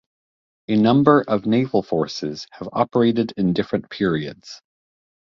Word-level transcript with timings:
A 0.67 0.75
number 0.75 1.23
of 1.27 1.45
naval 1.45 1.83
forces 1.83 2.47
have 2.53 2.67
operated 2.73 3.33
in 3.37 3.53
different 3.53 3.91
periods. 3.91 4.59